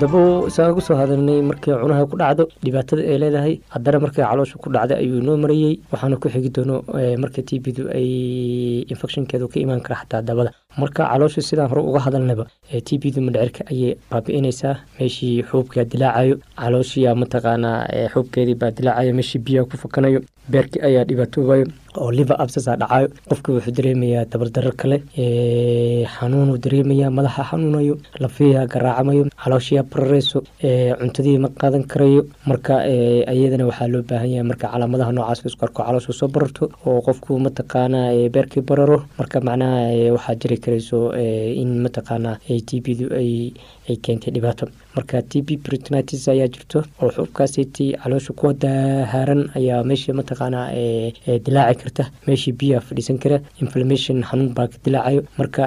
haddaba 0.00 0.46
isaan 0.48 0.70
ugu 0.72 0.80
soo 0.80 0.96
hadalnay 0.96 1.42
markii 1.42 1.74
cunaha 1.82 2.04
ku 2.10 2.16
dhacdo 2.16 2.44
dhibaatada 2.64 3.02
ay 3.12 3.18
leedahay 3.22 3.54
haddana 3.74 3.98
markay 4.04 4.24
caloosha 4.24 4.56
ku 4.62 4.68
dhacda 4.72 4.94
ayuu 4.96 5.18
inoo 5.20 5.36
marayey 5.36 5.76
waxaana 5.92 6.16
ku 6.16 6.28
xigi 6.32 6.48
doono 6.56 6.76
marka 7.22 7.42
t 7.48 7.58
b 7.60 7.72
du 7.76 7.84
ay 7.98 8.08
infectionkeedu 8.92 9.48
ka 9.52 9.60
imaan 9.60 9.80
kara 9.84 10.00
xataa 10.00 10.22
dabada. 10.22 10.50
Marka 10.80 11.04
caloosha 11.10 11.42
sidaan 11.42 11.68
hore 11.68 11.82
uga 11.84 12.00
hadalnaba 12.06 12.44
t 12.86 12.98
b 12.98 13.12
du 13.14 13.20
madhecirka 13.20 13.62
ayay 13.72 13.96
baabi'inaysaa 14.10 14.74
meeshii 14.98 15.42
xuubkaa 15.50 15.84
dilaacayo. 15.84 16.36
Calooshiya 16.56 17.14
mataqaanaa 17.14 18.08
xuubkeedii 18.12 18.54
baa 18.60 18.70
dilaacayo 18.70 19.12
meeshii 19.18 19.38
biyaha 19.44 19.68
ku 19.68 19.76
fakanayo 19.76 20.20
beerkii 20.48 20.80
ayaa 20.88 21.04
dhibaatoobayo 21.04 21.64
oo 21.98 22.10
liver 22.18 22.36
absasa 22.42 22.76
dhacayo 22.80 23.08
qofka 23.30 23.52
wuxuu 23.54 23.72
dareemayaa 23.78 24.24
dabardarar 24.32 24.74
kale 24.80 24.96
xanuunuu 26.14 26.58
dareemayaa 26.64 27.10
madaxa 27.18 27.42
xanuunayo 27.50 27.94
lafiyaa 28.22 28.66
garaacamayo 28.72 29.24
calooshiyaa 29.42 29.84
barareyso 29.92 30.38
cuntadii 31.00 31.38
ma 31.44 31.48
qaadan 31.60 31.84
karayo. 31.92 32.22
Marka 32.46 32.74
iyadana 33.34 33.66
waxaa 33.70 33.88
loo 33.92 34.02
baahan 34.10 34.30
yahay 34.34 34.46
marka 34.50 34.66
calaamadaha 34.72 35.12
noocaas 35.16 35.44
isku 35.46 35.64
arko 35.66 36.00
soo 36.20 36.28
bararto 36.28 36.64
oo 36.86 37.00
qofku 37.06 37.38
mataqaanaa 37.46 38.28
beerkii 38.34 38.62
bararo. 38.68 38.98
Marka 39.18 39.40
macnaha 39.40 40.12
waxaa 40.16 40.34
jiri 40.40 40.56
karayso 40.64 40.98
in 41.62 41.70
mataqaanaa 41.84 42.36
t 42.68 42.80
b 42.84 42.86
ay 43.20 43.52
ay 43.90 43.96
keentay 44.04 44.32
dhibaato. 44.36 44.66
Marka 44.96 45.22
t 45.30 45.42
b 45.46 45.56
britnitis 45.64 46.28
ayaa 46.32 46.48
jirto 46.54 46.78
oo 47.02 47.10
xubkaasiti 47.16 47.86
caloosha 48.02 48.32
kuwa 48.38 48.52
dahaaran 48.62 49.42
ayaa 49.58 49.82
meesha 49.90 50.12
mataqaanaa 50.20 50.66
dilaaci 51.46 51.78
karta. 51.82 52.04
Meeshii 52.26 52.52
biyaha 52.60 52.80
fadhiisan 52.88 53.18
kara 53.22 53.38
inflammation 53.62 54.22
xanuun 54.28 54.54
baa 54.56 54.66
ka 54.72 54.78
dilaacayo. 54.84 55.22
Marka 55.38 55.64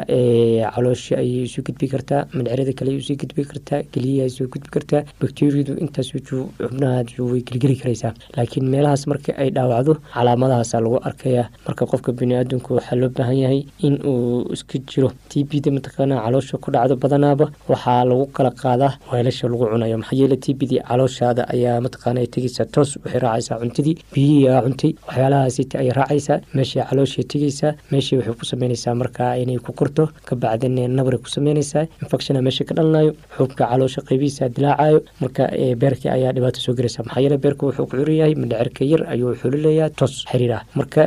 caloosha 0.76 1.16
ayay 1.22 1.44
isu 1.48 1.62
gudbi 1.68 1.88
kartaa 1.94 2.28
madcerada 2.34 2.74
kale 2.80 2.92
u 2.98 3.02
sii 3.08 3.16
gudbi 3.22 3.44
kartaa 3.52 3.82
geliyaha 3.94 4.30
soo 4.30 4.48
gudbi 4.54 4.70
kartaa 4.76 5.02
bacteriyadu 5.22 5.74
intaas 5.84 6.10
xubnaha 6.14 7.04
way 7.32 7.42
gelgeli 7.48 7.76
karaysaa. 7.82 8.14
Laakiin 8.38 8.66
meelahaas 8.74 9.08
marka 9.08 9.32
ay 9.38 9.50
dhaawacdo 9.56 9.94
calaamadahaasa 10.14 10.80
lagu 10.84 10.98
arkaya 11.10 11.44
marka 11.68 11.86
qofka 11.92 12.12
biniaadamku 12.20 12.70
waxaa 12.78 12.96
loo 13.02 13.10
baahan 13.18 13.38
yahay 13.44 13.62
in 13.88 13.96
uu 14.06 14.52
iska 14.54 14.80
jiro. 14.90 15.12
T 15.30 15.44
b 15.50 15.62
da 15.64 15.72
mataqaanaa 15.72 16.20
caloosha 16.26 16.58
ku 16.58 16.72
dhacdo 16.72 16.96
badanaaba 16.96 17.46
waxaa 17.70 18.04
lagu 18.14 18.26
kala 18.38 18.52
qaadaa 18.64 18.92
weelasha 19.12 19.48
lagu 19.52 19.66
cunayo. 19.74 19.98
Maxaa 20.02 20.18
yeele 20.22 20.38
t 20.44 20.54
b 20.60 20.62
d 20.72 20.74
calooshaada 20.90 21.44
ayaa 21.56 21.82
mataqaana 21.86 22.22
tegeysa 22.36 22.64
toos 22.74 22.90
waxay 23.04 23.20
raacaysaa 23.26 23.58
cuntadii 23.64 23.96
biyihii 24.14 24.48
aa 24.54 24.62
cuntay 24.66 24.92
waxyaalahaasita 25.08 25.76
ay 25.84 25.90
raacaysaa 26.00 26.38
meeshay 26.58 26.84
calooshay 26.90 27.26
tegeysaa 27.34 27.72
meeshii 27.92 28.18
waxay 28.20 28.36
ku 28.42 28.46
sameynaysaa 28.52 28.96
markaa 29.02 29.32
inay 29.44 29.58
ku 29.68 29.72
korto 29.80 30.04
kabacdin 30.30 30.78
nabray 30.98 31.20
ku 31.26 31.30
sameynaysaa 31.36 31.84
infectiona 32.04 32.42
meesha 32.48 32.64
ka 32.70 32.74
dhalanayo 32.78 33.12
xuubka 33.38 33.64
caloosha 33.72 34.02
qeybihiisa 34.10 34.50
dilaacayo 34.56 35.00
marka 35.22 35.44
beerkii 35.82 36.10
ayaa 36.18 36.32
dhibaato 36.36 36.60
soo 36.66 36.74
gelaysa 36.80 37.04
maxaa 37.08 37.22
yeele 37.26 37.38
beerka 37.44 37.64
wuxuu 37.68 37.86
ku 37.90 37.96
curan 37.98 38.18
yahay 38.22 38.36
mindhacirka 38.42 38.82
yar 38.92 39.02
ayuu 39.14 39.34
xulilayaa 39.42 39.90
toos 40.00 40.14
xiriir 40.32 40.54
marka 40.80 41.02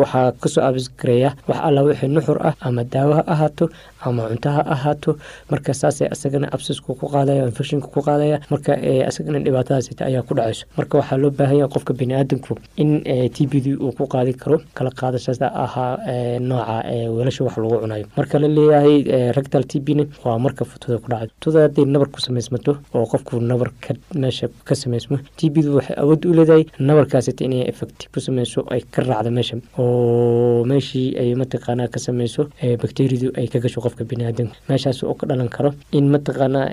waxaa 0.00 0.32
ka 0.42 0.48
soo 0.54 0.62
abiskareeya 0.68 1.30
wax 1.48 1.58
alla 1.68 1.80
wixii 1.88 2.10
nuxur 2.16 2.38
ah 2.48 2.54
ama 2.68 2.82
daawo 2.94 3.12
ha 3.18 3.22
ahaato 3.34 3.64
ama 4.08 4.28
cunto 4.30 4.48
ha 4.56 4.62
ahaato. 4.74 5.10
Marka 5.50 5.72
saasay 5.80 6.08
asagana 6.14 6.46
absisku 6.56 6.94
ku 7.00 7.06
qaadaya 7.14 7.42
infectionka 7.50 7.88
ku 7.94 8.00
qaadaya 8.08 8.36
marka 8.52 8.72
asagana 9.10 9.38
dhibaatadaas 9.46 9.86
ayaa 10.08 10.22
ku 10.28 10.34
dhacayso. 10.38 10.64
Marka 10.78 10.94
waxaa 11.00 11.18
loo 11.22 11.30
baahan 11.38 11.56
yahay 11.60 11.70
qofka 11.74 11.92
biniaadamku 12.00 12.52
in 12.82 12.90
t 13.34 13.46
b 13.50 13.60
d 13.64 13.74
uu 13.74 13.92
ku 13.98 14.04
qaadi 14.14 14.32
karo 14.42 14.58
kala 14.74 14.90
qaadashada 15.00 15.46
ahaa 15.64 16.38
nooca 16.40 16.76
weelasha 17.16 17.44
wax 17.46 17.54
lagu 17.62 17.76
cunayo. 17.82 18.06
Marka 18.16 18.38
la 18.42 18.48
leeyahay 18.56 18.96
rectal 19.36 19.64
t 19.70 19.80
b 19.80 19.94
n 19.98 20.00
waa 20.24 20.38
marka 20.38 20.64
futada 20.64 20.98
ku 21.02 21.08
dhacdo. 21.12 21.32
Futada 21.42 21.62
hadday 21.66 21.84
nabar 21.94 22.08
ku 22.14 22.20
samaysmato 22.20 22.72
oo 22.94 23.06
qofku 23.12 23.40
nabar 23.50 23.70
meesha 24.14 24.48
ka 24.68 24.74
samaysmo 24.74 25.16
t 25.38 25.50
b 25.50 25.62
du 25.62 25.76
waxay 25.78 25.96
awood 26.02 26.24
u 26.26 26.32
leedahay 26.38 26.64
nabarkaasita 26.78 27.44
inay 27.44 27.62
effect 27.72 28.08
ku 28.12 28.20
sameyso 28.20 28.60
ay 28.70 28.80
ka 28.94 29.02
raacdo 29.02 29.30
meesha. 29.30 29.56
Oo 29.78 30.64
meeshii 30.70 31.16
ay 31.20 31.34
mataqaanaa 31.40 31.88
ka 31.94 31.98
sameyso 32.06 32.42
bacteriadu 32.82 33.28
ay 33.38 33.46
ka 33.52 33.58
gasho 33.64 33.80
qofka 33.96 34.04
biniaadamka 34.10 34.56
meeshaas 34.68 34.98
oo 35.08 35.14
ka 35.20 35.24
dhalan 35.30 35.48
karo 35.56 35.70
in 35.98 36.06
mataqaanaa 36.14 36.66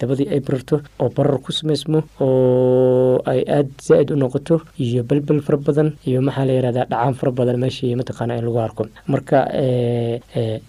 dabadii 0.00 0.28
ay 0.34 0.40
bararto 0.46 0.76
oo 1.02 1.08
barar 1.16 1.38
ku 1.46 1.52
samaysmo 1.58 2.00
oo 2.20 3.22
ay 3.32 3.40
aada 3.56 3.70
zaa-id 3.88 4.10
u 4.10 4.16
noqoto 4.22 4.56
iyo 4.86 5.02
belbel 5.10 5.40
fara 5.46 5.58
badan 5.66 5.88
iyo 6.08 6.20
maxaa 6.26 6.44
la 6.48 6.52
yihahdaa 6.52 6.86
dhacaan 6.90 7.14
fara 7.20 7.32
badan 7.38 7.58
meeshii 7.64 7.94
mataqaana 8.00 8.38
in 8.38 8.44
lagu 8.46 8.58
arko. 8.66 8.82
Marka 9.12 9.38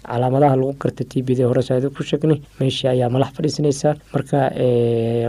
calaamadaha 0.06 0.56
lagu 0.56 0.74
karta 0.78 1.04
t 1.04 1.22
b 1.22 1.34
d 1.34 1.40
horesaada 1.48 1.90
ku 1.90 2.02
sheegnay 2.02 2.38
meeshii 2.60 2.88
ayaa 2.94 3.10
malax 3.14 3.30
fadhiisanaysaa 3.36 3.94
marka 4.14 4.38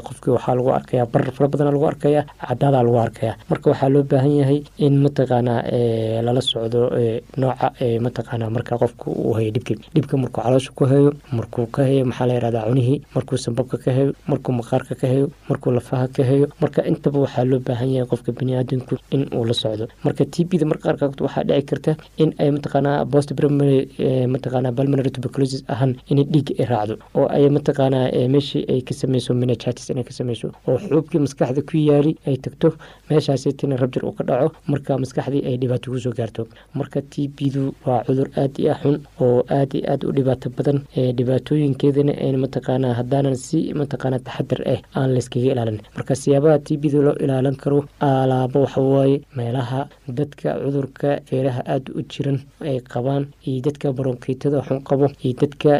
qofkii 0.07 0.31
waxaa 0.37 0.55
lagu 0.59 0.69
arkaya 0.77 1.05
barar 1.13 1.31
fara 1.37 1.47
badan 1.53 1.67
lagu 1.73 1.85
arkaya 1.91 2.21
cadaadaa 2.47 2.83
lagu 2.87 2.99
arkaya 3.07 3.33
marka 3.49 3.67
waxaa 3.71 3.89
loo 3.93 4.03
baahan 4.11 4.33
yahay 4.41 4.59
in 4.85 4.93
mataqaanaa 5.05 5.61
lala 6.25 6.41
socdo 6.41 6.81
nooca 7.41 7.67
mataqaana 8.05 8.49
marka 8.55 8.73
qofku 8.83 9.07
uu 9.11 9.33
hayo 9.37 9.51
dhibki 9.55 9.75
dhibka 9.95 10.15
markuu 10.17 10.41
caloosha 10.67 10.71
ku 10.75 10.85
hayo 10.85 11.13
markuu 11.31 11.65
ka 11.71 11.83
hayo 11.83 12.05
maxaa 12.05 12.25
la 12.27 12.33
yihahdaa 12.33 12.65
cunihii 12.69 13.01
markuu 13.15 13.37
sambabka 13.37 13.77
ka 13.77 13.91
hayo 13.91 14.13
markuu 14.27 14.51
maqaarka 14.53 14.95
ka 14.95 15.07
hayo 15.07 15.29
markuu 15.49 15.71
lafaha 15.71 16.07
ka 16.07 16.23
hayo 16.23 16.47
marka 16.61 16.83
intaba 16.85 17.19
waxaa 17.19 17.43
loo 17.45 17.59
baahan 17.59 17.89
yahay 17.91 18.07
qofka 18.09 18.31
biniaadamku 18.31 18.97
in 19.11 19.27
uu 19.33 19.45
la 19.45 19.53
socdo. 19.53 19.87
Marka 20.03 20.25
t 20.25 20.43
b 20.45 20.57
da 20.57 20.65
marka 20.65 20.93
qaarkood 20.97 21.21
waxaa 21.21 21.43
dhici 21.43 21.65
karta 21.65 21.95
in 22.17 22.33
ay 22.39 22.51
mataqaanaa 22.51 23.05
post 23.05 23.33
primary 23.35 23.87
mataqaanaa 24.27 24.71
pulmonary 24.71 25.09
tuberculosis 25.11 25.63
ahaan 25.67 25.95
inay 26.09 26.25
dhiig 26.25 26.53
ay 26.59 26.65
raacdo 26.65 26.95
oo 27.15 27.27
ay 27.29 27.49
mataqaanaa 27.49 28.11
meeshii 28.29 28.65
ay 28.69 28.81
ka 28.81 28.93
sameyso 28.93 29.33
meningitis 29.33 29.89
inay 29.89 30.03
ka 30.03 30.11
sameyso 30.13 30.51
oo 30.67 30.77
xuubkii 30.77 31.19
maskaxda 31.25 31.61
ku 31.61 31.77
yaali 31.77 32.17
ay 32.27 32.37
tagto 32.37 32.73
meeshaasitina 33.09 33.77
rabjir 33.77 34.05
uu 34.05 34.11
ka 34.17 34.23
dhaco 34.23 34.51
marka 34.67 34.97
maskaxdii 34.97 35.45
ay 35.47 35.57
dhibaato 35.57 35.91
ku 35.91 35.99
soo 35.99 36.13
gaarto. 36.13 36.47
Marka 36.75 37.01
t 37.01 37.27
b 37.27 37.49
du 37.53 37.73
waa 37.85 38.03
cudur 38.03 38.29
aad 38.37 38.53
iyo 38.59 38.73
xun 38.81 38.95
oo 39.21 39.43
aad 39.49 39.71
iyo 39.73 39.85
aad 39.91 40.01
u 40.03 40.11
dhibaato 40.11 40.46
badan 40.57 40.79
dhibaatooyinkeedana 41.17 42.13
n 42.31 42.35
mataqaanaa 42.43 42.93
haddaanan 42.99 43.35
si 43.45 43.59
mataqaanaa 43.79 44.19
taxadar 44.27 44.59
ah 44.73 44.79
aan 44.99 45.09
layskaga 45.15 45.51
ilaalin. 45.53 45.79
Marka 45.95 46.13
siyaabaha 46.15 46.59
t 46.65 46.77
b 46.81 46.83
da 46.93 46.99
loo 47.05 47.15
ilaalin 47.23 47.55
karo 47.63 47.79
alaabo 47.99 48.59
waxawaaye 48.65 49.17
meelaha 49.37 49.79
dadka 50.19 50.49
cudurka 50.63 51.09
feeraha 51.29 51.61
aada 51.73 51.89
u 51.99 52.01
jiran 52.11 52.37
ay 52.69 52.77
qabaan 52.93 53.23
iyo 53.47 53.61
dadka 53.67 53.93
baronkiitada 53.97 54.61
xun 54.67 54.79
qabo 54.89 55.05
iyo 55.25 55.35
dadka 55.41 55.71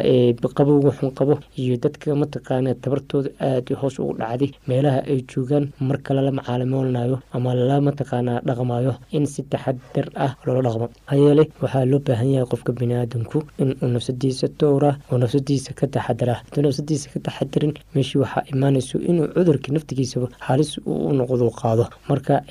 qabowga 0.58 0.90
xun 0.98 1.10
qabo 1.18 1.34
iyo 1.62 1.76
dadka 1.84 2.14
mataqaana 2.22 2.74
tabartooda 2.82 3.30
aada 3.40 3.74
hoos 3.80 3.98
ugu 3.98 4.14
dhacday 4.20 4.50
meelaha 4.68 5.00
ay 5.10 5.18
joogaan 5.30 5.64
marka 5.88 6.14
lala 6.14 6.30
macaalimoolnayo 6.38 7.16
ama 7.36 7.54
lala 7.58 7.76
mataqaanaa 7.88 8.40
dhaqmayo 8.48 8.92
in 9.16 9.26
si 9.26 9.42
taxadar 9.52 10.06
ah 10.24 10.32
loola 10.46 10.60
dhaqmo. 10.66 10.86
Hayeele 11.10 11.44
waxaa 11.62 11.84
loo 11.90 12.00
baahan 12.06 12.30
yahay 12.34 12.48
qofka 12.52 12.72
biniaadamku 12.78 13.38
in 13.62 13.70
uu 13.82 13.88
nafsadiisa 13.94 14.46
dowra 14.60 14.90
oo 15.12 15.18
nafsadiisa 15.18 15.72
ka 15.78 15.86
taxadara. 15.86 16.34
Hadduu 16.44 16.62
nafsadiisa 16.66 17.10
ka 17.14 17.20
taxadarin 17.26 17.72
meeshii 17.94 18.18
waxaa 18.22 18.44
imaanayso 18.52 18.98
inuu 19.10 19.26
cudurkii 19.34 19.72
naftigiisaba 19.74 20.28
halis 20.46 20.78
uu 20.86 21.12
noqdo 21.12 21.50
qaado. 21.60 21.84
Marka 22.08 22.42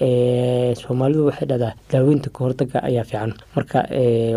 soomaalidu 0.82 1.26
waxay 1.30 1.48
dhahdaa 1.48 1.74
daaweynta 1.92 2.30
kahortaga 2.30 2.84
ayaa 2.84 3.04
fiican. 3.04 3.34
Marka 3.56 3.80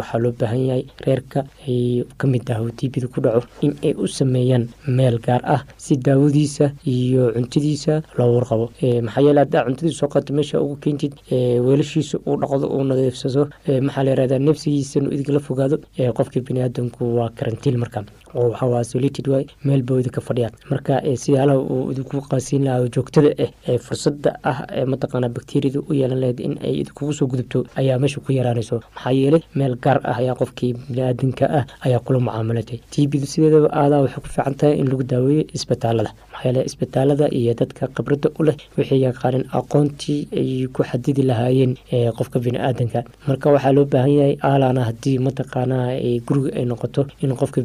waxaa 0.00 0.19
loo 0.22 0.32
baahan 0.40 0.62
yahay 0.69 0.84
reerka 1.06 1.44
ay 1.69 2.05
ka 2.19 2.26
mid 2.26 2.44
daawo 2.44 2.70
tbda 2.70 3.08
ku 3.08 3.20
dhaco 3.20 3.43
in 3.62 3.75
ay 3.82 3.94
u 3.96 4.06
sameeyaan 4.06 4.69
meel 4.88 5.19
gaar 5.20 5.40
ah 5.44 5.62
si 5.76 5.96
daawadiisa 5.96 6.73
iyo 6.87 7.32
cuntadiisa 7.34 8.02
loo 8.19 8.34
warqabo. 8.37 8.70
Maxaa 9.02 9.23
yeele 9.26 9.40
haddaa 9.44 9.64
cuntadiisa 9.66 9.99
soo 9.99 10.08
qato 10.08 10.32
meesha 10.34 10.61
ugu 10.61 10.76
keentid 10.76 11.12
weelashiisa 11.31 12.19
uu 12.26 12.37
dhaqdo 12.40 12.66
uu 12.69 12.84
nadiifsado 12.84 13.49
maxaa 13.87 14.02
la 14.05 14.11
yirahdaa 14.11 14.38
nafsigiisa 14.38 14.99
inuu 15.00 15.12
idigala 15.12 15.40
fogaado 15.40 15.76
qofka 16.16 16.40
biniaadamku 16.40 17.16
waa 17.19 17.31
karantiil 17.61 17.79
marka 17.79 18.05
oo 18.38 18.47
waxawaa 18.53 18.85
solited 18.93 19.27
waay 19.32 19.44
meel 19.65 19.82
bawda 19.88 20.11
ka 20.17 20.21
fadhiyaan 20.29 20.55
marka 20.71 20.94
siyaalaha 21.25 21.59
uu 21.75 21.91
idinku 21.93 22.21
qaasiin 22.31 22.65
lahaa 22.67 22.88
joogtada 22.94 23.31
ah 23.44 23.50
ee 23.73 23.79
fursada 23.87 24.31
ah 24.50 24.59
ee 24.79 24.85
mataqaana 24.93 25.29
bakteriyada 25.37 25.81
u 25.88 25.93
yeelan 26.00 26.21
lahayd 26.23 26.41
in 26.47 26.55
ay 26.67 26.75
idinkugu 26.82 27.27
gudubto 27.32 27.59
ayaa 27.81 27.99
meesha 28.03 28.21
ku 28.27 28.32
yaraanayso. 28.38 28.77
Maxaa 28.94 29.12
yeelay 29.21 29.43
meel 29.59 29.75
gaar 29.85 29.99
ah 30.11 30.17
ayaa 30.23 30.35
qofkii 30.41 30.73
biniaadanka 30.88 31.44
ah 31.59 31.65
ayaa 31.87 32.00
kula 32.06 32.19
mucaamalatay 32.27 32.79
tbdu 32.94 33.27
sideedaba 33.32 33.69
aadaa 33.82 34.00
waxay 34.05 34.21
ku 34.25 34.29
fiican 34.35 34.55
tahay 34.61 34.75
in 34.81 34.87
lagu 34.93 35.05
daaweeyo 35.12 35.44
isbitaalada. 35.56 36.11
Maxaa 36.33 36.44
yeele 36.49 36.61
isbitaalada 36.71 37.26
iyo 37.38 37.53
dadka 37.61 37.83
khibrada 37.97 38.29
u 38.38 38.43
leh 38.49 38.56
waxay 38.79 39.00
yaqaaneen 39.06 39.44
aqoontii 39.59 40.21
ay 40.41 40.50
ku 40.76 40.83
xadidi 40.91 41.23
lahaayeen 41.31 41.73
qofka 42.19 42.38
biniaadanka 42.47 43.00
marka 43.29 43.47
waxaa 43.55 43.73
loo 43.76 43.85
baahan 43.94 44.12
yahay 44.19 44.35
aalana 44.50 44.83
haddii 44.88 45.17
mataqaanaa 45.26 45.87
guriga 46.29 46.50
ay 46.61 46.65
noqoto 46.73 47.03
in 47.25 47.33
qofka 47.41 47.61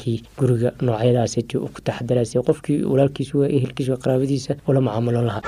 biniaadankii 0.00 0.22
guriga 0.38 0.70
noocyadaasiti 0.82 1.58
uu 1.58 1.68
ku 1.74 1.80
taxadaraysa 1.84 2.42
qofkii 2.48 2.82
walaalkiisa 2.92 3.38
waa 3.38 3.48
ehelkiisa 3.56 3.96
qaraabadiisa 4.02 4.52
ula 4.68 4.80
mucaamaloon 4.86 5.26
lahaa 5.26 5.42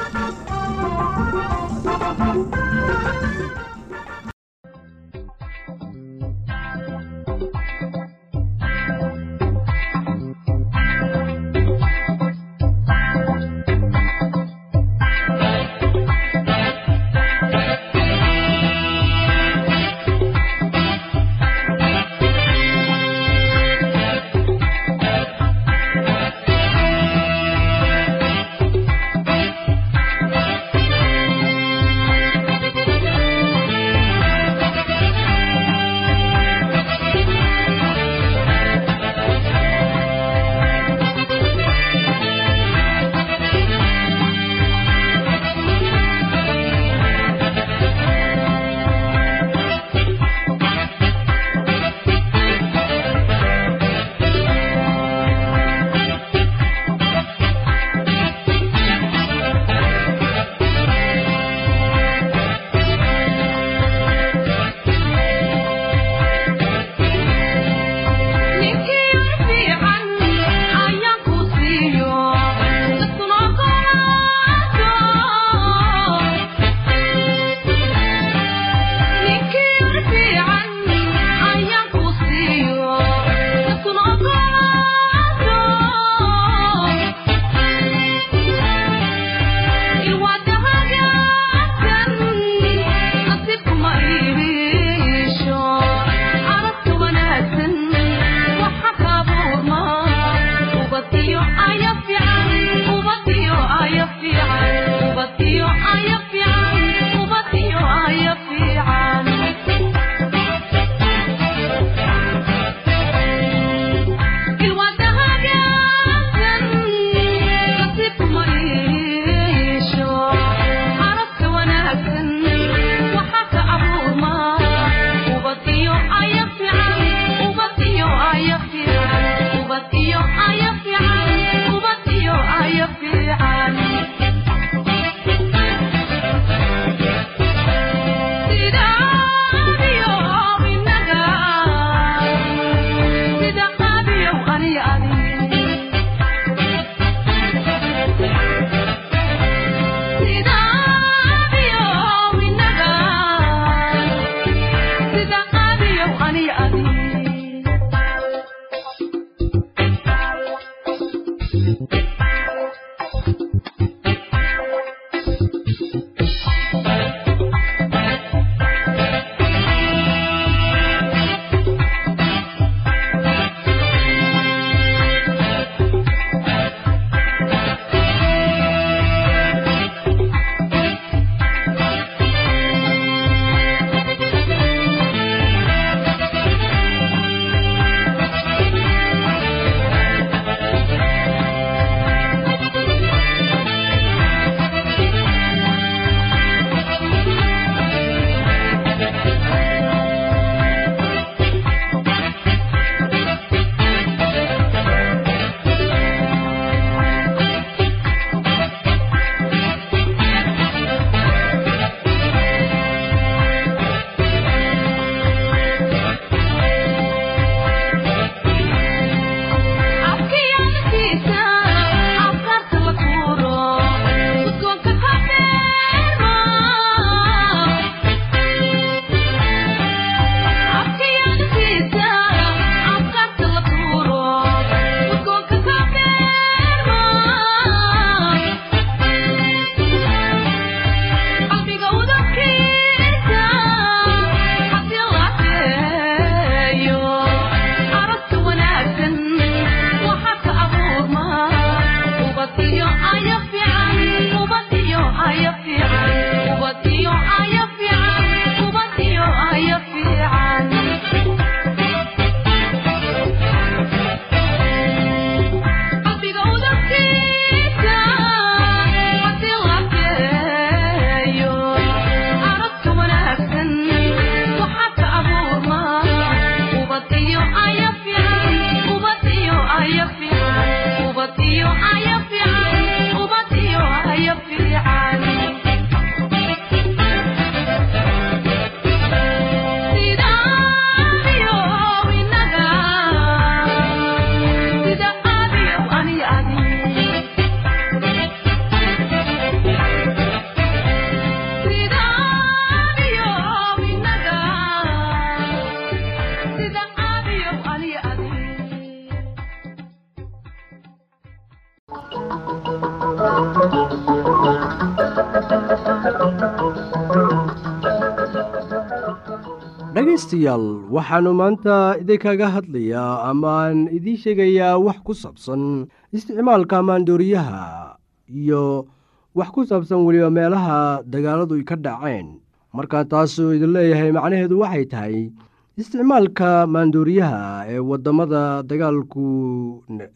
dhegaystayaal 320.43 320.91
waxaannu 320.91 321.33
maanta 321.41 321.77
idinkaga 322.03 322.49
hadlayaa 322.55 323.31
amaan 323.31 323.87
idiin 323.97 324.17
sheegayaa 324.23 324.79
wax 324.87 324.99
ku 325.07 325.15
saabsan 325.15 325.87
isticmaalka 326.13 326.83
maandooriyaha 326.83 327.97
iyo 328.29 328.87
wax 329.35 329.49
ku 329.55 329.63
saabsan 329.65 330.03
weliba 330.07 330.31
meelaha 330.31 331.03
dagaaladu 331.07 331.63
ka 331.65 331.77
dhaceen 331.77 332.41
markaa 332.75 333.05
taasuu 333.05 333.55
idin 333.55 333.71
leeyahay 333.73 334.11
macnaheedu 334.13 334.59
waxay 334.63 334.85
tahay 334.87 335.31
isticmaalka 335.79 336.67
maandooriyaha 336.67 337.67
ee 337.71 337.79
waddamada 337.79 338.63
dagaalku 338.67 339.25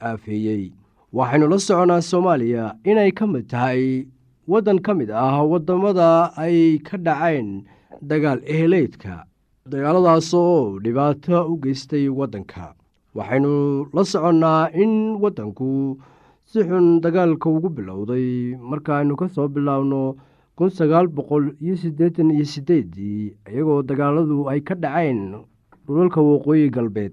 aafeeyey. 0.02 0.72
Waxaynu 1.14 1.46
la 1.48 1.58
soconaa 1.58 2.00
soomaaliya 2.02 2.74
inay 2.84 3.10
ka 3.14 3.26
mid 3.26 3.46
tahay 3.48 4.06
waddan 4.48 4.78
ka 4.82 4.92
mid 4.94 5.10
ah 5.10 5.38
waddamada 5.46 6.34
ay 6.36 6.78
ka 6.82 6.96
dhaceen 6.98 7.62
dagaal 8.02 8.42
eheleydka 8.44 9.24
dagaaladaas 9.70 10.30
oo 10.34 10.78
dhibaato 10.84 11.38
u 11.50 11.56
geystay 11.62 12.08
waddanka. 12.08 12.74
Waxaynu 13.16 13.86
la 13.94 14.02
soconnaa 14.04 14.70
in 14.82 15.16
waddanku 15.22 15.98
si 16.44 16.62
xun 16.62 17.00
dagaalka 17.00 17.50
ugu 17.50 17.68
bilowday. 17.76 18.54
Markaaynu 18.70 19.16
ka 19.16 19.26
soo 19.28 19.48
bilaabno 19.48 20.16
kun 20.56 20.70
sagaal 20.70 21.08
boqol 21.08 21.50
iyo 21.60 21.76
siddeetan 21.76 22.30
iyo 22.30 22.44
siddeeddii 22.44 23.34
iyagoo 23.50 23.82
dagaaladu 23.82 24.48
ay 24.48 24.60
ka 24.60 24.74
dhaceen 24.74 25.42
dhulalka 25.86 26.20
waqooyi 26.22 26.70
galbeed. 26.70 27.12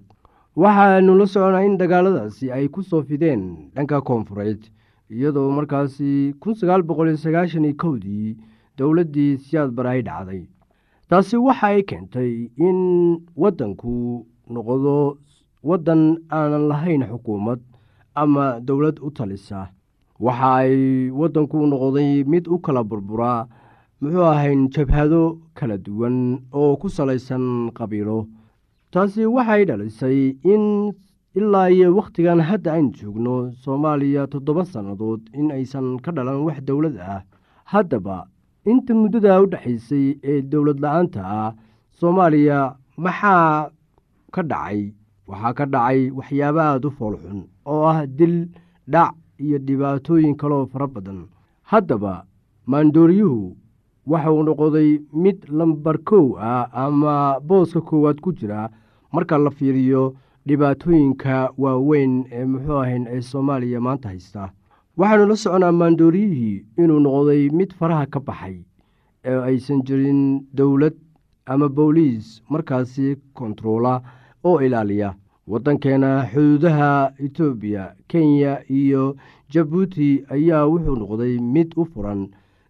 Waxaanu 0.55 1.17
la 1.17 1.25
soconnaa 1.25 1.65
in 1.65 1.77
dagaaladaasi 1.81 2.51
ay 2.51 2.67
ku 2.69 2.83
soo 2.83 3.01
fideen 3.01 3.71
dhanka 3.75 4.01
koonfureed 4.01 4.69
iyadoo 5.09 5.49
markaasi 5.51 6.33
kun 6.39 6.53
sagaal 6.53 6.83
boqol 6.85 7.07
iyo 7.09 7.17
sagaashan 7.17 7.65
iyo 7.65 7.75
kowdii 7.81 8.37
dowladdii 8.77 9.37
siyaad 9.41 9.71
bare 9.73 9.89
ay 9.89 10.01
dhacday 10.01 10.45
taasi 11.13 11.37
waxa 11.37 11.67
ay 11.77 11.83
keentay 11.85 12.49
in 12.57 12.79
waddanku 13.37 14.25
noqdo 14.49 15.17
waddan 15.61 16.17
aanan 16.33 16.65
lahayn 16.73 17.05
xukuumad 17.05 17.59
ama 18.17 18.57
dowlad 18.59 18.97
u 18.97 19.11
talisa. 19.13 19.69
Waxa 20.19 20.49
ay 20.65 20.73
waddanku 21.13 21.57
noqday 21.69 22.23
mid 22.25 22.47
u 22.49 22.57
kala 22.65 22.81
burburaa 22.83 23.45
muxuu 24.01 24.25
ahayn 24.25 24.69
jabhado 24.73 25.37
kala 25.53 25.77
duwan 25.77 26.41
oo 26.51 26.73
ku 26.81 26.89
salaysan 26.89 27.69
qabiilo. 27.77 28.25
Taasi 28.91 29.25
waxay 29.29 29.65
dhalisay 29.69 30.33
in 30.41 30.93
ilaa 31.37 31.69
iyo 31.69 31.93
wakhtigan 31.97 32.41
hadda 32.41 32.73
aynu 32.73 32.89
joogno 32.97 33.53
soomaaliya 33.61 34.25
toddoba 34.33 34.65
sannadood 34.65 35.21
in 35.37 35.51
aysan 35.53 36.01
ka 36.01 36.09
dhalan 36.11 36.41
wax 36.41 36.57
dowlad 36.65 36.97
ah 36.97 37.21
haddaba 37.69 38.25
inta 38.71 38.93
muddada 39.01 39.41
u 39.43 39.45
dhexaysay 39.53 40.07
ee 40.31 40.41
dowlad 40.51 40.79
la'aanta 40.83 41.21
ah 41.39 41.51
soomaaliya 41.99 42.59
maxaa 42.97 43.69
ka 44.35 44.41
dhacay? 44.51 44.79
Waxaa 45.29 45.53
ka 45.57 45.65
dhacay 45.73 45.99
waxyaabo 46.17 46.59
aada 46.61 46.87
u 46.87 46.91
foolxun 46.97 47.39
oo 47.71 47.83
ah 47.91 47.99
dil 48.17 48.35
dhac 48.93 49.13
iyo 49.43 49.57
dhibaatooyin 49.67 50.35
kaloo 50.41 50.65
fara 50.71 50.87
badan. 50.87 51.19
Haddaba 51.71 52.13
maandooriyuhu 52.71 53.55
waxauu 54.11 54.43
noqday 54.47 54.89
mid 55.23 55.37
lambar 55.57 55.97
kow 56.09 56.27
ah 56.39 56.67
ama 56.83 57.39
booska 57.47 57.81
koowaad 57.87 58.17
ku 58.23 58.29
jira 58.39 58.69
marka 59.13 59.37
la 59.37 59.49
fiiriyo 59.57 60.03
dhibaatooyinka 60.47 61.35
waaweyn 61.61 62.13
ee 62.31 62.45
muxuu 62.51 62.79
ahayn 62.83 63.05
ee 63.15 63.21
soomaaliya 63.21 63.79
maanta 63.85 64.09
haysta 64.09 64.43
waxaanu 64.99 65.25
la 65.29 65.35
soconaa 65.43 65.71
maandooriyihii 65.81 66.65
inuu 66.81 66.99
noqday 67.05 67.43
mid 67.57 67.71
faraha 67.79 68.05
ka 68.13 68.19
baxay 68.27 68.57
ee 69.29 69.39
aysan 69.49 69.81
jirin 69.87 70.21
dowlad 70.57 70.93
ama 71.51 71.67
booliis 71.77 72.27
markaasi 72.53 73.07
kontaroola 73.37 73.93
oo 74.49 74.57
ilaaliya 74.65 75.09
waddankeena 75.51 76.09
xuduudaha 76.31 76.89
etoobiya 77.25 77.83
kenya 78.07 78.53
iyo 78.79 79.03
jabuuti 79.53 80.09
ayaa 80.35 80.65
wuxuu 80.71 80.95
noqday 81.01 81.33
mid 81.53 81.69
u 81.81 81.85
furan 81.91 82.21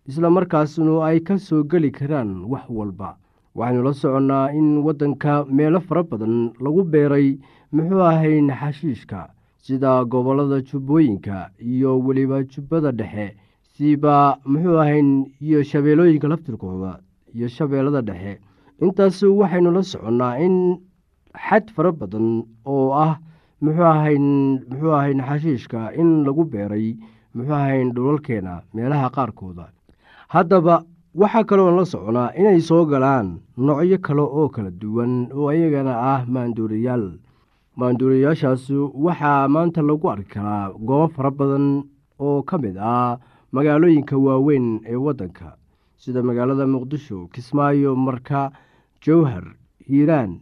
isla 0.07 0.29
markaasnu 0.29 1.03
ay 1.07 1.19
ka 1.27 1.35
soo 1.37 1.63
geli 1.63 1.91
karaan 1.91 2.31
wax 2.51 2.65
walba. 2.69 3.09
Waxaynu 3.55 3.83
la 3.83 3.93
soconnaa 3.93 4.51
in 4.59 4.77
waddanka 4.85 5.45
meelo 5.45 5.79
fara 5.87 6.03
badan 6.03 6.35
lagu 6.63 6.83
beeray 6.83 7.37
muxuu 7.71 8.01
ahayn 8.11 8.47
xashiishka 8.59 9.29
sida 9.65 10.03
gobollada 10.11 10.59
jubbooyinka 10.69 11.49
iyo 11.71 11.91
weliba 12.05 12.43
jubbada 12.51 12.91
dhexe 12.99 13.27
siba 13.73 14.37
muxuu 14.45 14.77
ahayn 14.83 15.09
iyo 15.41 15.63
shabeellooyinka 15.69 16.27
laftirkooda 16.27 16.99
iyo 17.35 17.47
shabeellada 17.47 18.01
dhexe. 18.09 18.33
Intaas 18.83 19.23
waxaynu 19.23 19.71
la 19.71 19.81
soconnaa 19.91 20.37
in 20.45 20.55
xad 21.47 21.65
fara 21.75 21.91
badan 21.91 22.43
oo 22.65 22.91
ah 23.05 23.15
muxuu 23.63 24.91
ahayn 24.93 25.19
xashiishka 25.27 25.95
in 26.01 26.09
lagu 26.27 26.43
beeray 26.51 26.87
muxuu 27.33 27.53
ahayn 27.55 27.93
dhulalkeena 27.95 28.61
meelaha 28.73 29.07
qaarkooda. 29.15 29.65
Haddaba 30.33 30.83
waxaa 31.15 31.43
kaloo 31.49 31.71
la 31.77 31.85
soconaa 31.85 32.33
inay 32.35 32.59
soo 32.61 32.85
galaan 32.85 33.39
noocyo 33.57 33.97
kale 34.05 34.21
oo 34.21 34.49
kala 34.49 34.71
duwan 34.81 35.29
oo 35.33 35.49
iyagana 35.53 35.93
ah 36.13 36.21
maanduuriyaal 36.33 37.05
maanduuriyaashaas 37.75 38.69
waxaa 39.05 39.47
maanta 39.49 39.81
lagu 39.81 40.05
arki 40.11 40.29
karaa 40.29 40.69
goobo 40.77 41.07
fara 41.15 41.31
badan 41.31 41.83
oo 42.19 42.43
ka 42.45 42.57
mid 42.57 42.77
ah 42.77 43.17
magaalooyinka 43.51 44.17
waaweyn 44.17 44.79
ee 44.85 44.95
waddanka 44.95 45.57
sida 45.97 46.21
magaalada 46.23 46.67
muqdisho 46.69 47.27
kismaayo 47.33 47.95
marka 47.95 48.51
jowhar 49.01 49.43
hiiraan 49.89 50.39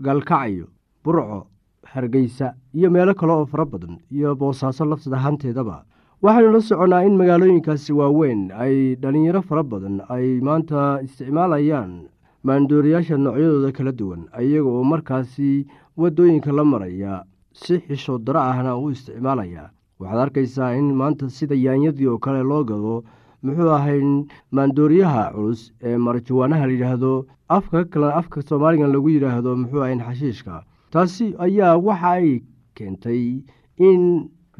galkacyo 0.00 0.66
burco 1.04 1.46
hargeysa 1.84 2.54
iyo 2.74 2.88
meelo 2.90 3.14
kale 3.14 3.32
oo 3.32 3.46
fara 3.46 3.64
badan 3.64 3.98
iyo 4.10 4.34
boosaaso 4.34 4.84
lafsad 4.84 5.14
ahaanteedaba. 5.14 5.84
Waxaynu 6.22 6.52
la 6.52 6.60
soconnaa 6.60 7.04
in 7.04 7.16
magaalooyinkaasi 7.20 7.92
waaweyn 7.92 8.52
ay 8.56 8.94
dhallinyaro 8.96 9.42
fara 9.42 9.62
badan 9.62 10.00
ay 10.08 10.40
maanta 10.40 11.00
isticmaalayaan 11.04 12.08
maandooriyaasha 12.44 13.16
noocyadooda 13.16 13.72
kala 13.72 13.92
duwan 13.92 14.22
iyaga 14.40 14.68
oo 14.68 14.84
markaasi 14.84 15.66
waddooyinka 16.02 16.52
la 16.52 16.64
maraya 16.64 17.24
si 17.52 17.78
xisho 17.86 18.18
daro 18.18 18.40
ahna 18.40 18.76
u 18.76 18.90
isticmaalaya. 18.90 19.70
Waxaad 20.00 20.20
arkaysaa 20.24 20.74
in 20.80 20.94
maanta 21.00 21.28
sida 21.28 21.54
yaanyadii 21.54 22.06
oo 22.08 22.18
kale 22.18 22.42
loo 22.50 22.64
gado 22.64 23.04
muxuu 23.42 23.70
ahayn 23.78 24.26
maandooriyaha 24.52 25.32
culus 25.34 25.72
ee 25.82 25.96
marjawaanaha 25.96 26.66
layidhaahdo 26.70 27.12
afka 27.56 27.84
kale 27.92 28.08
afka 28.20 28.42
soomaaligan 28.48 28.92
lagu 28.92 29.08
yidhaahdo 29.08 29.56
muxuu 29.56 29.82
ahayn 29.84 30.00
xashiishka. 30.06 30.64
Taasi 30.92 31.34
ayaa 31.38 31.76
waxa 31.76 32.10
ay 32.20 32.42
keentay 32.74 33.42
in 33.88 34.02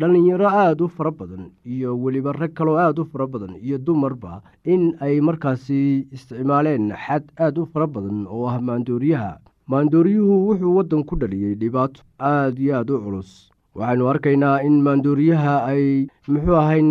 dhallinyaro 0.01 0.49
aada 0.49 0.85
u 0.85 0.89
fara 0.89 1.11
badan 1.11 1.51
iyo 1.65 1.97
weliba 2.03 2.33
rag 2.33 2.53
kaloo 2.59 2.77
aada 2.81 3.03
u 3.03 3.05
fara 3.13 3.27
badan 3.27 3.57
iyo 3.61 3.79
dumarba 3.79 4.43
in 4.65 4.93
ay 5.01 5.21
markaasi 5.21 6.09
isticmaaleen 6.13 6.93
xad 7.05 7.25
aada 7.37 7.61
u 7.63 7.67
fara 7.73 7.87
badan 7.87 8.27
oo 8.29 8.47
ah 8.49 8.61
maandooriyaha 8.61 9.33
maandooriyuhu 9.71 10.37
wuxuu 10.51 10.75
waddan 10.77 11.03
ku 11.07 11.15
dhaliyey 11.15 11.55
dhibaato 11.55 12.03
aada 12.19 12.59
iyo 12.59 12.73
aada 12.79 12.95
u 12.95 13.03
culus. 13.05 13.31
Waxaynu 13.79 14.09
arkaynaa 14.13 14.67
in 14.67 14.83
maandooriyaha 14.87 15.55
ay 15.71 15.85
muxuu 16.27 16.57
ahayn 16.63 16.89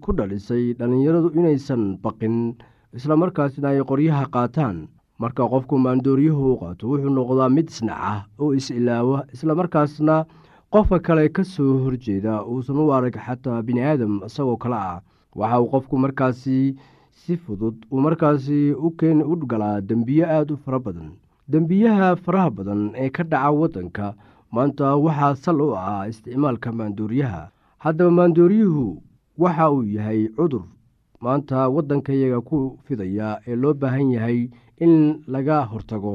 ku 0.00 0.16
dhalisay 0.16 0.72
dhallinyaradu 0.78 1.28
inaysan 1.36 1.82
baqin 2.00 2.56
islamarkaasna 2.96 3.68
ay 3.76 3.84
qoryaha 3.90 4.32
qaataan. 4.32 4.88
Marka 5.20 5.44
qofku 5.44 5.76
maandooriyuhu 5.76 6.52
u 6.54 6.60
qaato 6.62 6.88
wuxuu 6.92 7.12
noqdaa 7.12 7.52
mid 7.52 7.68
isnaca 7.68 8.24
oo 8.40 8.56
is-ilaawa 8.56 9.28
islamarkaasna 9.36 10.24
qofka 10.72 11.04
kale 11.06 11.28
ka 11.36 11.44
soo 11.44 11.84
horjeeda 11.84 12.40
uusan 12.48 12.80
u 12.80 12.88
arag 12.96 13.16
xataa 13.26 13.60
bini 13.60 13.84
aadam 13.84 14.24
isagoo 14.24 14.56
kale 14.56 14.78
ah. 14.80 15.02
Waxa 15.36 15.60
uu 15.60 15.68
qofku 15.74 16.00
markaasi 16.04 16.76
si 17.12 17.36
fudud 17.36 17.76
uu 17.92 18.00
markaasi 18.00 18.72
u 18.72 18.88
galaa 19.52 19.84
dembiye 19.84 20.24
aada 20.24 20.54
u 20.54 20.62
fara 20.64 20.80
badan 20.80 21.12
dembiyaha 21.52 22.08
faraha 22.24 22.50
badan 22.56 22.82
ee 23.04 23.10
ka 23.16 23.22
dhaca 23.32 23.50
waddanka 23.60 24.06
maanta 24.54 24.96
waxaa 25.04 25.34
sal 25.44 25.58
u 25.66 25.68
ah 25.76 26.08
isticmaalka 26.10 26.72
maandooriyaha. 26.78 27.42
Haddaba 27.84 28.10
maandooriyuhu 28.18 28.86
waxa 29.42 29.70
uu 29.74 29.82
yahay 29.96 30.20
cudur 30.36 30.64
maanta 31.24 31.68
waddankayaga 31.74 32.40
ku 32.48 32.58
fidaya 32.86 33.28
ee 33.48 33.56
loo 33.62 33.74
baahan 33.80 34.08
yahay 34.16 34.38
in 34.84 34.94
laga 35.34 35.58
hortago 35.72 36.14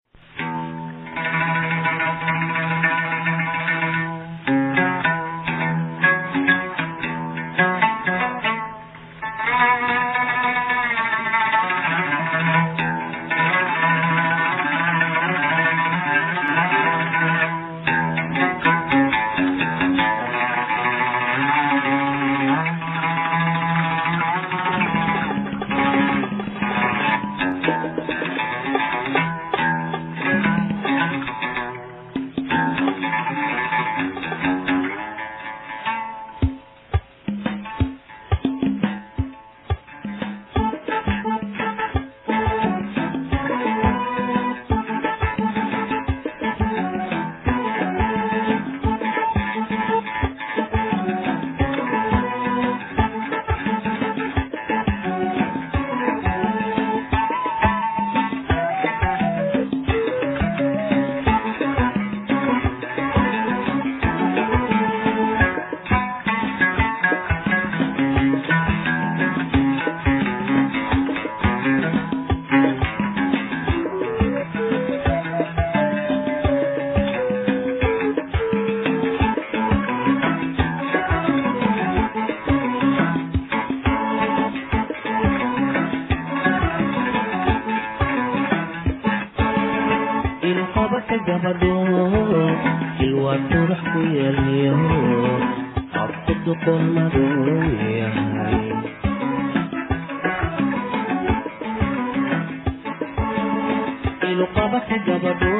iyo 104.41 104.47
qabanka 104.57 104.95
gabadho 105.05 105.53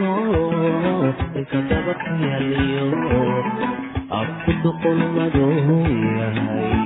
ilka 1.37 1.59
dabaka 1.69 2.09
yaaliyo 2.25 2.87
afku 4.19 4.51
duqulmaduu 4.61 5.53
yahay 6.17 6.79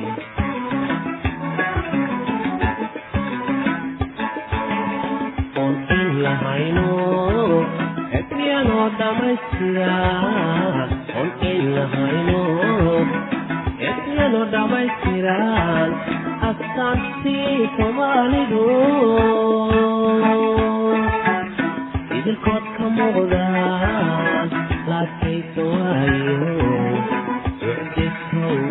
oon 5.61 5.75
in 5.97 6.07
lahayno 6.23 6.87
ebiyanoo 8.19 8.87
dhamaystira 8.99 9.93
oon 11.19 11.29
in 11.51 11.61
lahayno 11.77 12.41
ebiyanoo 13.89 14.45
dhammaystiraan 14.55 15.91
astaantii 16.49 17.69
soomaalidu 17.77 18.63
jilkood 22.25 22.65
ka 22.77 22.85
muuqdaan 22.97 24.47
laadkaysa 24.89 25.63
waayo 25.71 26.37
ucdisow 27.71 28.61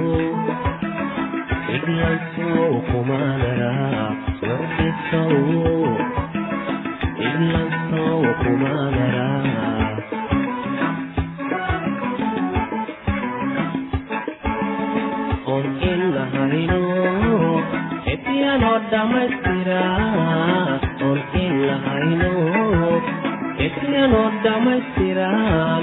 iglansow 1.77 2.73
kumaanara 2.91 3.73
ucdisow 4.55 5.33
iglansow 7.29 8.21
kumaanara 8.43 9.29
on 15.55 15.65
in 15.91 16.01
la 16.15 16.25
hayno 16.35 16.81
epiano 18.15 18.73
dhamaystira 18.91 19.83
on 21.09 21.19
in 21.43 21.53
la 21.67 21.77
hayno 21.87 22.33
inuu 24.03 24.29
dhammaystiran 24.45 25.83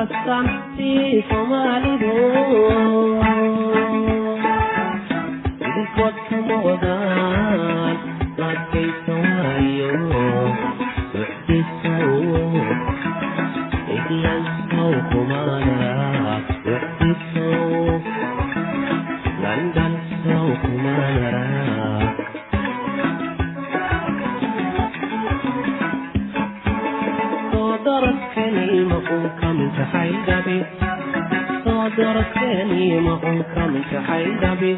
astaantii 0.00 1.24
soomaalidu 1.30 2.12
idinkood 5.66 6.16
ka 6.28 6.36
muuqdaan 6.48 7.91
I 34.24 34.71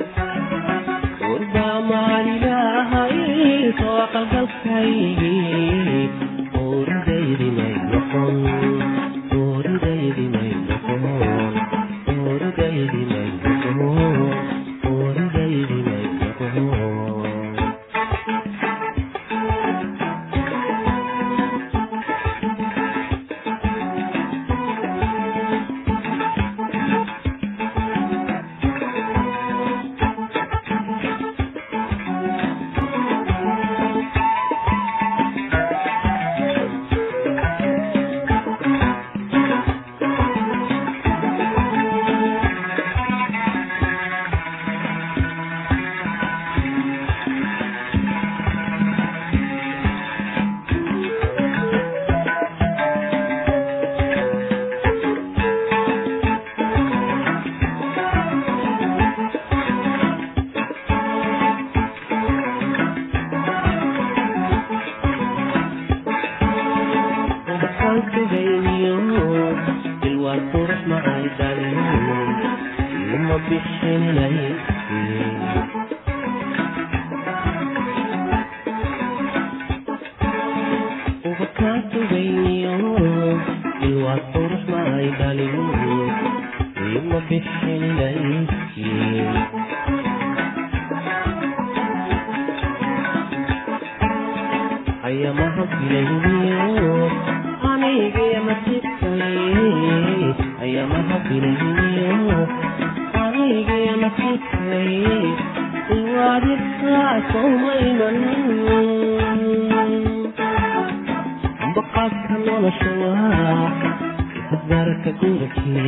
من 73.99 74.74